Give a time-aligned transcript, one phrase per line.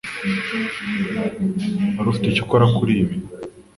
[1.95, 3.15] Wari ufite icyo ukora kuri ibi?